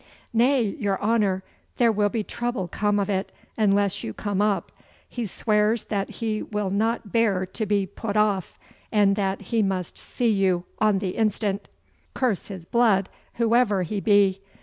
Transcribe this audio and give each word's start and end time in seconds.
'Nay, 0.33 0.63
your 0.63 0.99
honour! 0.99 1.43
There 1.77 1.91
will 1.91 2.09
trouble 2.09 2.67
come 2.67 2.97
of 2.99 3.07
it 3.07 3.31
unless 3.55 4.03
you 4.03 4.15
come 4.15 4.41
up. 4.41 4.71
He 5.07 5.27
swears 5.27 5.83
that 5.83 6.09
he 6.09 6.41
will 6.41 6.71
not 6.71 7.11
bear 7.11 7.45
to 7.45 7.65
be 7.67 7.85
put 7.85 8.17
off, 8.17 8.57
and 8.91 9.15
that 9.15 9.41
he 9.53 9.61
must 9.61 9.99
see 9.99 10.29
you 10.31 10.65
on 10.79 10.97
the 10.97 11.09
instant.' 11.09 11.67
'Curse 12.15 12.47
his 12.47 12.65
blood, 12.65 13.09
whoever 13.35 13.83
he 13.83 13.99
be! 13.99 14.41